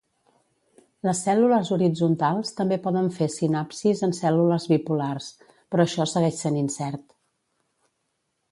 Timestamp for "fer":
3.17-3.27